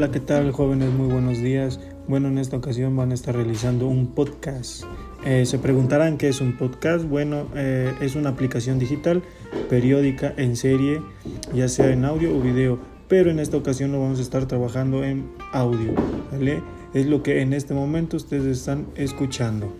Hola, 0.00 0.10
¿qué 0.10 0.20
tal 0.20 0.50
jóvenes? 0.52 0.90
Muy 0.94 1.12
buenos 1.12 1.40
días. 1.40 1.78
Bueno, 2.08 2.28
en 2.28 2.38
esta 2.38 2.56
ocasión 2.56 2.96
van 2.96 3.10
a 3.10 3.14
estar 3.14 3.36
realizando 3.36 3.86
un 3.86 4.14
podcast. 4.14 4.84
Eh, 5.26 5.44
se 5.44 5.58
preguntarán 5.58 6.16
qué 6.16 6.28
es 6.28 6.40
un 6.40 6.56
podcast. 6.56 7.04
Bueno, 7.04 7.48
eh, 7.54 7.92
es 8.00 8.14
una 8.14 8.30
aplicación 8.30 8.78
digital, 8.78 9.22
periódica, 9.68 10.32
en 10.38 10.56
serie, 10.56 11.02
ya 11.52 11.68
sea 11.68 11.90
en 11.90 12.06
audio 12.06 12.34
o 12.34 12.40
video. 12.40 12.78
Pero 13.08 13.30
en 13.30 13.40
esta 13.40 13.58
ocasión 13.58 13.92
lo 13.92 14.00
vamos 14.00 14.20
a 14.20 14.22
estar 14.22 14.46
trabajando 14.46 15.04
en 15.04 15.30
audio. 15.52 15.92
¿vale? 16.32 16.62
Es 16.94 17.04
lo 17.04 17.22
que 17.22 17.42
en 17.42 17.52
este 17.52 17.74
momento 17.74 18.16
ustedes 18.16 18.46
están 18.46 18.86
escuchando. 18.96 19.70